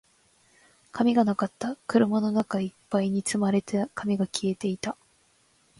[0.93, 1.77] 紙がなかった。
[1.85, 4.97] 車の中一杯に積まれた紙が消えていた。